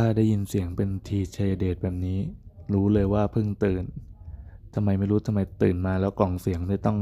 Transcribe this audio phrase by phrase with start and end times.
[0.00, 2.18] ถ้าได้ยินเสียงเป็นทีเชยเดตแบบนี้
[2.74, 3.84] รู้เลยว่าเพิ่งตื่น
[4.74, 6.98] ทำไมไม่รู้ทำไมตื่นมาแล้วกล่องเสียงได้ต้อง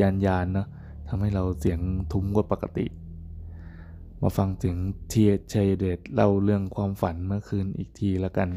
[0.00, 0.66] ยานยานเนะ
[1.08, 1.80] ทำให้เราเสียง
[2.12, 2.86] ทุ้มกว่าปกติ
[4.22, 4.76] มาฟังถึง
[5.12, 8.48] ทีเชยเดตเล่าเรื่องความฝันเมื่อคืนอีกทีแล้วกัน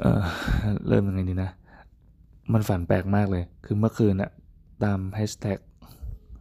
[0.00, 1.50] เเริ่มยังไงดีนะ
[2.52, 4.30] มันฝันแปลกมากเลย คือเมื่อคืนอะ
[4.84, 5.58] ตามแฮชแท็ก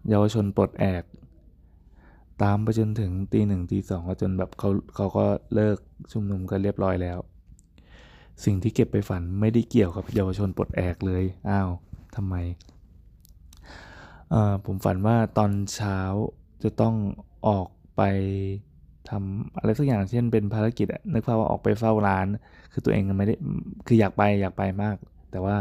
[0.09, 1.03] เยาวชนปลดแอก
[2.43, 5.77] ตามไปจนถึงตีหนึ่งตีสองก็จนแบบเขาเขาก็เลิก
[6.11, 7.17] ชุมนุมกันเรียบร้อยแล้ว
[8.45, 11.69] สิ่งที่เก็บไปฝันไม่ได้เกี่ยวกับเยาวชนปลดแอกเลย อ้าว
[12.15, 12.35] ทำไม
[14.65, 15.99] ผมฝันว่าตอนเช้า
[16.63, 16.95] จะต้อง
[17.47, 17.67] ออก
[17.97, 18.01] ไป
[19.09, 22.25] ทำอะไรสักอย่างเช่นเป็นภารกิจนึกภาพว่าออกไปเฝ้าร้าน
[22.71, 23.35] คือตัวเองไม่ได้
[23.87, 24.95] คืออยากไปอยากไปมาก
[25.31, 25.57] แต่ว่า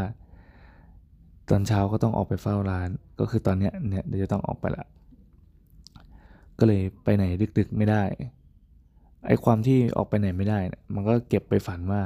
[1.49, 4.85] ตอนเช้าก็ต้องออกไปเฝ้าร้าน ก็คือตอนเนี้ยเนี่ยเดี๋ยวจะต้องออกไปละ
[6.59, 7.23] ก็เลยไปไหน
[7.57, 8.03] ดึกๆไม่ได้
[9.27, 12.01] ไอ้ความที่ออกไปไหนไม่ได้นี่ยมันก็เก็บไปฝันว่า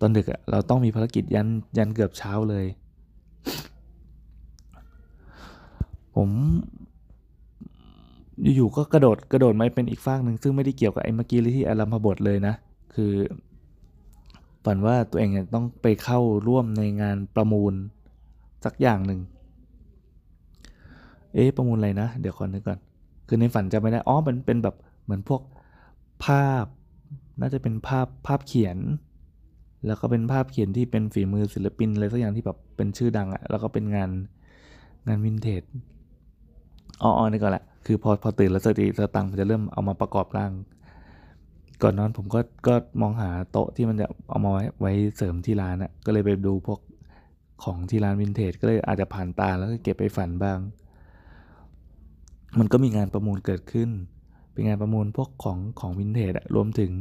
[0.00, 1.48] ตอนดึกอะเราต้องมีภารกิจยัน
[1.78, 2.66] ยันเกือบเช้าเลย
[6.16, 6.28] ผม
[8.56, 12.54] อยู่ๆก็กระโดดกระโดดมาเป็นอีกฟากหนึ่งซึ่งไม่ได้เกี่ยวกับไอ้เมื่อกี้ที่อารัมพบทเลยนะ
[12.94, 13.12] คือ
[14.64, 17.74] ฝันว่าตัวเองเนี่ยต้องไปเข้าร่วมในงานประมูล
[18.64, 19.20] สักอย่างหนึ่ง
[21.34, 22.78] เอ๊ะประมูลอะไรนะ เดี๋ยวก่อนนึกก่อน
[23.32, 25.42] คือในฝันจะไม่ได้อ๋อมันเป็นแบบเหมือนพวก
[26.24, 26.66] ภาพ
[27.40, 28.78] น่าจะเป็นภาพภาพเขียน
[29.86, 34.10] แล้วก็เป็นภาพเขียนที่เป็นฝีมือศิลปินอะไรสักอย่างที่แบบเป็นชื่อดังอะแล้วก็เป็นงาน
[35.06, 35.62] งานวินเทจ
[37.02, 40.52] อ๋ออ๋อนี่ก่อนแหละ คือพอพอตื่นแล้วสติสตังมันจะเริ่มเอามาประกอบร่าง
[41.82, 46.78] ก่อนนอนผมก็ก็มองหาโต๊ะที่มันจะเอามาไว้ไว้เสริมที่ร้านอะก็เลยไปดูพวก
[47.64, 50.58] ของที่ร้านวินเทจก็เลยอาจจะผ่านตาแล้วก็เก็บไปฝันบ้าง
[52.58, 53.90] มันก็มีงานประมูลเกิดขึ้น
[54.52, 56.92] เป็นงานประมูลพวกของของวินเทจอะรวมถึง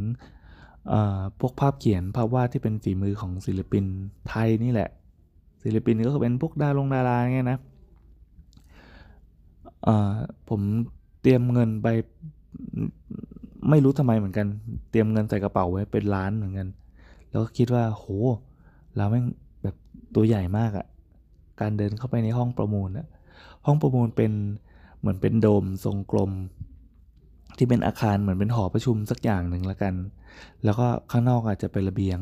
[1.39, 3.85] พวกภาพเขียนภาพวาดที่เป็นฝีมือของศิลปิน
[4.29, 4.89] ไทยนี่แหละ
[5.63, 7.59] ศิลปินก็เป็นพวกดารงดาราเงี้ยนะ
[10.49, 10.61] ผม
[11.21, 11.87] เตรียมเงินไป
[13.69, 14.47] ไม่รู้ทำไมเหมือนกัน
[14.89, 16.67] เตรียมเงินใส่กระเป๋าไว้เป็นล้านเหมือนกัน
[17.29, 18.05] แล้วก็คิดว่าโห
[18.95, 19.25] เราแม่ง
[19.63, 19.75] แบบ
[20.15, 20.85] ตัวใหญ่มากอะ
[21.61, 23.07] การเดินเข้าไปในห้องประมูลอะ
[23.65, 24.31] ห้องประมูลเป็น
[25.01, 26.31] เหมือนเป็นโดมทรงกลม
[27.57, 29.93] ที่เป็นอาคารเหมือนเป็นหอประชุมสักอย่างหนึ่งละกัน
[30.63, 32.19] แล้วก็ข้างนอกอาจจะเป็นระเบียง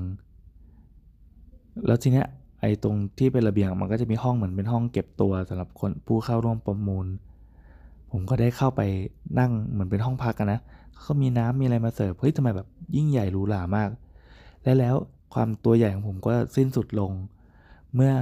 [1.86, 2.28] แล้วทีเนี้ย
[2.62, 7.08] ไอ้ตรงที่เป็นระเบียงมันก็จะมีห้องเหมือนเป็นห้องเก็บตัวสำหรับคนผู้เข้าร่วมประมูล
[8.12, 8.82] ผมก็ได้เข้าไป
[9.40, 10.60] นั่งเหมือนเป็นห้องพักนะ
[11.00, 13.90] เขามีน้ำมีอะไรมาเสิร์ฟเฮ้ยทำไมแบบยิ่งใหญ่หรูหรามาก
[14.64, 14.96] และแล้ว
[15.34, 17.12] ความตัวใหญ่ของผมก็สิ้นสุดลง
[17.96, 18.14] เมื่อ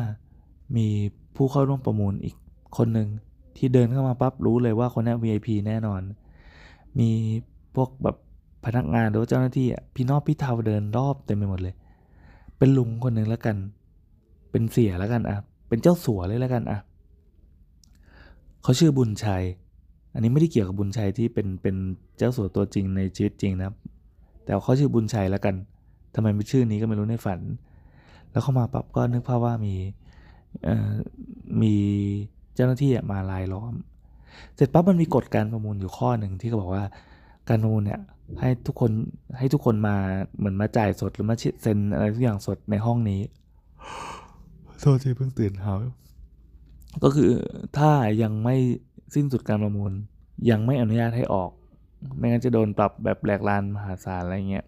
[0.77, 0.87] มี
[1.35, 2.35] ผู้เข้าร่วมประมูลอีก
[2.77, 3.07] คนหนึ่ง
[3.57, 6.01] ที่เดินเข้ามาปั๊บรู้เลยว่าคนนี้ VIP แน่นอน
[6.99, 7.09] มี
[7.75, 8.17] พวกแบบ
[8.65, 11.75] พนักงานหรือเจ้าหน้าที่อะพี่นอบพี่เทาเดินรอบเต็มไปหมดเลย
[12.57, 13.55] เป็นลุงคนหนึ่งแล้วกัน
[14.51, 15.37] เป็นเสียแล้วกันอะ
[15.67, 16.79] เป็นเจ้าสัวเลยแล้วกันอะ
[18.63, 19.43] เขาชื่อบุญชัย
[20.13, 21.75] อันนี้ไม่ได้เกี่ยวกับบุญชัยที่เป็นเป็น
[22.17, 23.71] เจ้าสัวตัวจริงในชีวิตจริงนะ
[24.43, 25.55] แต่เขาชื่อบุญชัยแล้วกัน
[26.15, 27.39] ทำไมไม่ชื่อนี้ก็ไม่รู้ในฝัน
[28.31, 29.75] แล้วเข้ามาปั๊บก็นึกภาพว่ามี
[30.63, 30.91] เอ่อ
[31.61, 31.75] มี
[32.57, 33.73] เจ้าหน้าที่อะมาลายล้อม
[34.55, 36.85] เสร็จปั๊บมันมีกฎการประมูลอยู่ข้อหนึ่งที่เขาบอกว่า
[37.49, 38.01] การประมูลเนี่ย
[38.39, 38.91] ให้ทุกคน
[39.37, 39.95] ให้ทุกคนมา
[40.37, 43.21] เหมือนมาจ่ายสดหรือมาเซ็นอะไรทุกอย่างสดในห้องนี้
[44.81, 45.73] โทษทีเพิ่งตื่นเฮา
[47.03, 47.31] ก็คือ
[47.77, 47.91] ถ้า
[48.21, 48.55] ยังไม่
[49.15, 49.91] สิ้นสุดการประมูล
[50.49, 51.51] ยังไม่อนุญาตให้ออก
[52.17, 54.65] ไม่งั้นจะโดนปรับแบบแหลกลานมหาศาลอะไรเงี้ย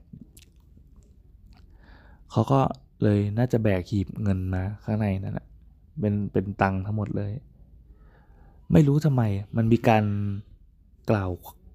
[2.31, 2.59] เขาก็
[3.03, 5.47] เลยน่าจะแบกหีบเงินมาข้างในนั่นแหะ
[5.99, 7.31] เป็นเป็นตังค์ทั้งหมดเลย
[8.71, 9.23] ไม่รู้ทำไม
[9.57, 10.03] มันมีการ
[11.09, 11.31] กล่าว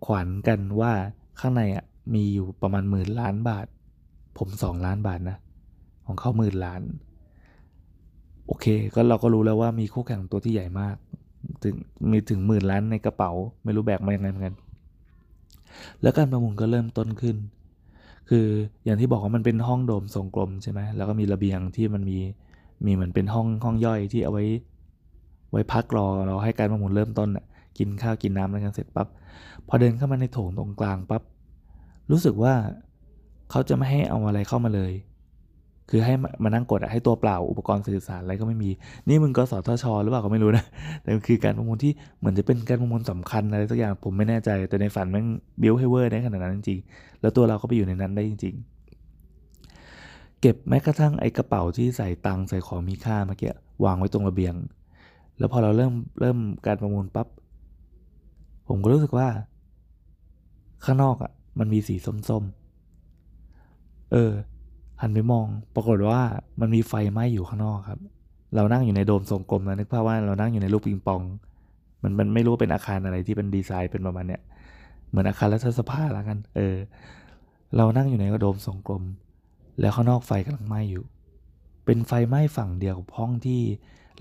[0.06, 0.92] ขวัญกันว่า
[1.40, 1.84] ข้างในอะ
[2.14, 3.66] มีอยู่ประมาณหมื่นล้านบาท
[4.38, 5.36] ผมสองล้านบาทนะ
[6.06, 6.82] ของเขาหมื่นล้าน
[8.46, 10.96] โอเค ก็เราก็รู้แล้วว่ามีคู่แข่งตัวที่ใหญ่มาก
[11.62, 11.74] ถึง
[12.10, 13.30] มีถึงหมื่นล้านในกระเป๋า
[13.64, 14.56] ไม่รู้แบกมายังไงเหมือนกัน
[16.02, 17.36] แล้วการประมูลก็เริ่มต้นขึ้น
[18.30, 18.46] คือ
[18.84, 22.18] อย่างที่บอกว่ามันเป็นห้องโดมทรงกลมใช่ไหมแล้วก็มีระเบียงที่มันมี
[22.86, 24.44] มีเหมือนเป็นห้องห้องย่อยที่เอาไว้
[25.54, 27.44] ไว้พักรอเราให้การประมูลเริ่มต้นน่ะ
[27.78, 29.08] กินข้าวกินน้ำอะไรกันเสร็จปั๊บ
[29.68, 31.22] พอเดินเข้ามาในโถงตรงกลางปั๊บ
[32.10, 32.54] รู้สึกว่า
[33.50, 34.92] เขาจะไม่ให้เอาอะไรเข้ามาเลย
[35.90, 38.70] คือให้มามานั่งกดให้ตัวเปล่าอุปกรณ์สื่อสารอะไรก็ไม่มี
[39.08, 40.64] นี่มึงกสทชหรือเปล่าก็ไม่รู้นะ
[41.02, 45.26] แต่คือการประมูลที่เหมือนจะเป็นการประมูลสำคัญอะไรสักอย่างผมไม่แน่ใจ แต่ในฝันม่ง
[45.62, 48.54] บิวให้เวอร์ได้ขนาดนั้นจริงๆแล้วตัวเราก็ไปอยู่ในนั้นได้จริง
[49.32, 53.50] ๆ เก็บแม้กระทั่งไอ้กระเป๋าที่ใส่ตังค์ใส่ของมีค่าเมื่อกี้
[53.84, 54.54] วางไว้ตรงระเบียง
[55.38, 57.26] แล้วพอเราเริ่มเริ่มการประมูลปั๊บ
[58.68, 59.28] ผมก็รู้สึกว่า
[60.84, 61.94] ข้างนอกอะมันมีสี
[62.28, 64.32] ส้มๆ เออ
[65.00, 66.20] หันไปมอง ปรากฏว่า
[66.60, 68.00] มันมีไฟไหม้อยู่ข้างนอกครับ
[68.56, 71.20] เรานั่งอยู่ในโดมทรงกลมนะนึกภาพว่าเรานั่งอยู่ในลูกปิงปอง
[72.02, 74.42] มันมันไม่รู้เป็นอาคารอะไรที่เป็นดีไซน์เป็นประมาณเนี้ย
[75.08, 76.76] เหมือนอาคารรัฐสภาแล้วกัน เออ
[77.76, 79.02] เรานั่งอยู่ในโดมทรงกลม
[79.80, 81.04] แล้วข้างนอกไฟกำลังไหม้อยู่
[81.84, 83.60] เป็นไฟไหม้ฝั่งเดียวกับห้องที่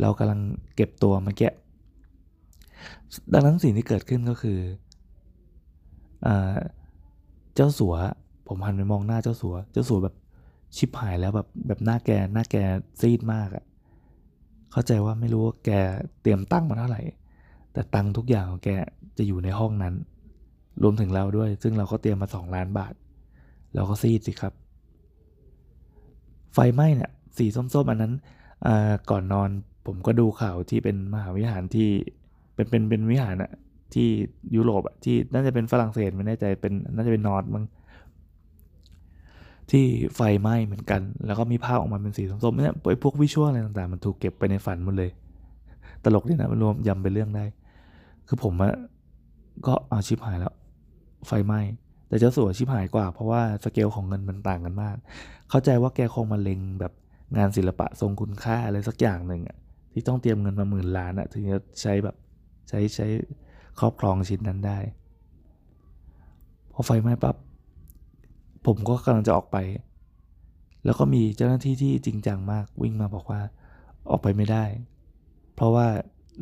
[0.02, 0.40] เรากำลัง
[0.76, 1.52] เก็บตัวเมื่อกี้
[3.34, 4.60] ดังนั้นสิ่งที่เกิดขึ้นก็คือ
[6.26, 6.28] อ
[7.56, 7.96] เจ้าสัว
[8.48, 10.16] ผมหันไปมองหน้าเจ้าสัว เจ้าสัวแบบ
[10.78, 12.56] ชิบหายแล้วแบบแบบหน้าแกหน้าแก
[13.02, 13.64] ซีดมากอะ
[14.72, 15.72] เข้าใจว่าไม่รู้ว่าแก
[16.22, 17.02] เตรียมตังค์มาเท่าไหร่
[17.74, 18.70] แต่ตังค์ทุกอย่างของแก
[19.18, 19.94] จะอยู่ในห้องนั้น
[20.84, 22.94] รวมถึงเราด้วย ซึ่งเราก็เตรียมมาสองล้านบาท
[23.76, 24.54] เราก็ซีดสิครับ
[26.54, 28.14] ไฟไหม้เนี่ยสีส้มๆอันนั้น
[29.10, 29.50] ก่อนนอน
[29.86, 31.88] ผมก็ดูข่าวที่เป็นมหาวิหารที่
[32.56, 33.52] เป็นเป็นเป็นวิหารอะ
[33.94, 34.08] ที่
[34.56, 37.66] ยุโรปอะที่น่าจะเป็นฝรั่งเศสไม่แน่ใจเป็นน่าจะเป็นนอร์ดมั้ง
[39.72, 39.86] ที่
[40.16, 45.10] ไฟไหม้เหมือนกัน แล้วก็มีภาพออกมาเป็นสีส้มๆเนี่ยไอ้พวกวิชวลอะไรต่างๆ มันถูกเก็บไปในฝันหมดเลย
[46.04, 47.46] ตลกดีนะมันรวมยำเป็นเรื่องได้
[48.28, 48.74] คือผมอะ
[49.68, 50.54] ก็เอาชิปหายแล้ว
[51.28, 51.60] ไฟไหม้
[52.08, 54.96] แต่เจ้าสัวชิบหายกว่า เพราะว่าสเกลของเงินมันต่างกันมาก
[55.50, 56.94] เข้าใจว่าแกคงมาเล็งแบบ
[57.38, 59.58] งานศิลปะทรงคุณค่าอะไรสักอย่างหนึ่งอะ
[59.94, 62.16] ที่ต้องเตรียมเงินมาหมื่นล้านอะถึงจะใช้แบบ
[62.70, 63.08] ใช้ใช้
[63.80, 64.78] ครอบครองชิ้นนั้นได้
[66.74, 67.36] พอไฟไหม้ปั๊บ
[68.66, 69.58] ผมก็กำลังจะออกไป
[70.86, 73.42] แล้วก็มีเจ้าหน้าที่ที่จริงจังมากวิ่งมาบอกว่า
[74.10, 74.64] ออกไปไม่ได้
[75.56, 75.88] เพราะว่า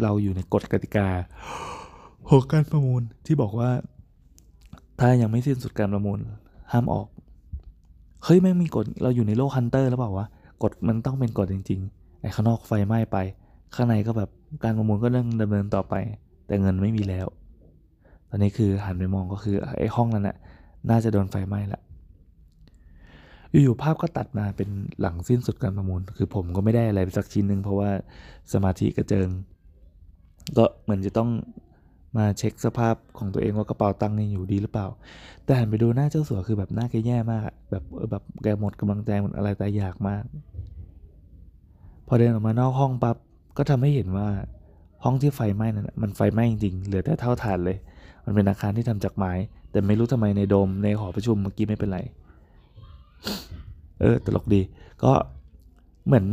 [0.01, 1.07] เราอยู่ในกฎกติกา
[2.29, 3.69] ของการประมูลที่บอกว่า
[4.99, 6.19] ถ้ายังไม่สิ้นสุดการประมูล
[6.71, 7.07] ห้ามออก
[8.23, 10.27] เฮ้ยแม่งมีกฎเราอยู่ในโลกฮันเตอร์แล้วเปล่าวะ
[10.63, 13.17] กฎมันต้องเป็นกฎจริงๆไอ้ข้างนอกไฟไหม้ไป
[13.75, 14.29] ข้างในก็แบบ
[14.63, 15.95] การประมูลก็เรื่องดำเนินต่อไป
[16.47, 17.27] แต่เงินไม่มีแล้ว
[18.29, 20.37] ตอนนี้คือหันไปมองก็คือไอ้ห้องนั้นน่ะ
[20.89, 21.81] น่าจะโดนไฟไหม้ละ
[23.63, 24.69] อยู่ๆภาพก็ตัดมาเป็น
[25.01, 27.89] หลังสิ้นสุดการประมูล คือผมก็ไม่ได้อะไรสักชิ้นหนึ่งเพราะว่า
[28.53, 29.27] สมาธิกระเจิง
[30.57, 31.29] ก็เหมือนจะต้อง
[32.17, 34.87] มาเช็คสภาพของตัวเองว่ากระเป๋าตังค์ยังอยู่ดีหรือเปล่า
[35.45, 40.23] แต่หันไปดูหน้าเจ้าสัวคือแบบหน้าแกแย่มาก แบบแบบแกหมดกำลังใจหมดอะไรแตายอยากมาก
[42.07, 43.17] พอเดินออกมานอกห้องปั๊บ
[43.57, 44.27] ก็ทำให้เห็นว่า
[45.03, 47.77] ห้องที่ไฟไหม้นั้นน่ะมันไฟไหม้จริงๆเหลือแต่เท่าฐานเลย
[48.25, 49.33] มันเป็นอาคารที่ทำจากไม้
[49.71, 51.99] แต่ไม่รู้ทำไมในโดมในหอประชุมเมื่อกี้ไม่เป็นไร
[53.99, 54.61] เออตลกดี
[55.03, 55.11] ก็
[56.05, 56.25] เหมือน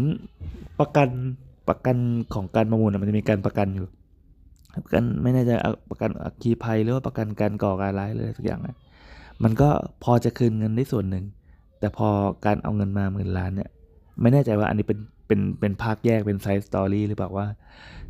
[0.81, 1.09] ประกัน
[1.69, 1.97] ประกัน
[2.35, 3.87] ของการประมูลน่ะมันจะมีการประกันอยู่
[4.85, 5.51] ประกันไม่แน่ใจ
[5.91, 8.77] ประกันอัคคีภัยหรือว่าประกันการก่อการร้ายเลยสักอย่างนะ
[9.43, 9.69] มันก็
[10.05, 11.25] พอจะคืนเงินได้ส่วนหนึ่ง
[11.81, 12.09] แต่พอ
[12.45, 13.71] การเอาเงินมาหมื่นล้านเนี่ย
[14.21, 14.99] ไม่แน่ใจว่าอันนี้เป็น
[15.29, 17.47] เป็นเป็นภาคแยกเป็น side story หรือเปล่าว่า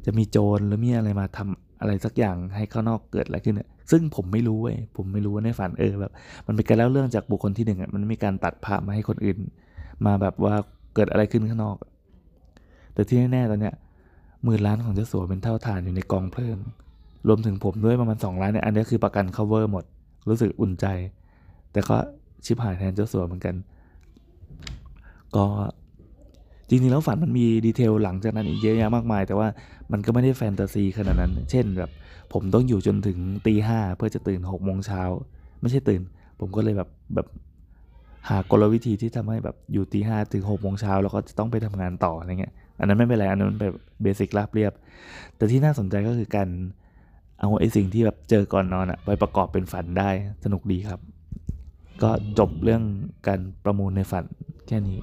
[0.05, 6.13] จะมีโจรหรือมีอะไรมาทำอะไรสักอย่างให้ข้างนอกเกิดอะไรขึ้นเนี่ยซึ่งผมไม่รู้เว้ยผมไม่รู้ว่าในฝันเออแบบ
[6.47, 9.39] มันเป็นการเล่าเรื่องจากบุคคลที่หนึ่งอะมันมีการตัดภาพมาให้คนอื่น
[10.07, 10.55] มาแบบว่า
[10.95, 11.77] เกิดอะไรขึ้นข้างนอก
[12.95, 13.75] แต่ที่แน่ๆตอนเนี้ย
[14.45, 16.59] หมื่นล้านของเจ้าสัวเป็นเท่าฐานอยู่ในกองเพลิง
[17.29, 19.85] รวมถึงผมด้วยประมาณสองล้านเนี่ยอันนี้คือประกัน cover หมด
[20.29, 20.87] รู้สึกอุ่นใจ
[21.73, 21.97] แต่ก็
[22.45, 23.55] ชิบหายแทนเจ้าสัวเหมือนกัน
[25.37, 25.47] ก็
[26.69, 29.49] จริงๆแล้วฝันมันมีดีเทลหลังจากนั้นอีกเยอะแยะมากมาย แต่ว่า
[29.93, 31.91] มันก็ไม่ได้แฟนตาซีขนาดนั้น เช่นแบบ
[32.33, 35.03] ผมต้องอยู่จนถึงตีห้าเพื่อจะตื่นหกโมงเช้า
[35.61, 36.03] ไม่ใช่ตื่น
[36.41, 37.27] ผมก็เลยแบบแบบ
[38.29, 44.73] หากลวิธีที่ทำให้แบบอยู่ตีห้าถึงหกโมงเช้าแล้วก็จะต้องไปทำงานต่ออะไรเงี้ย อันนั้นไม่เป็นไรอันนั้นแบบเบสิกราบเรียบ
[45.37, 46.49] แต่ที่น่าสนใจก็คือการ
[47.41, 50.11] เอาไอ้สิ่งที่แบบเจอก่อนนอนอะไปประกอบเป็นฝันได้
[50.45, 51.01] สนุกดีครับ
[52.03, 52.83] ก็จบเรื่อง
[53.27, 54.25] การประมูลในฝัน
[54.67, 54.99] แค่นี้